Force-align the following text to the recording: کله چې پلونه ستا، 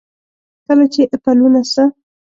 کله 0.65 0.85
چې 0.93 1.01
پلونه 1.23 1.61
ستا، 1.71 1.83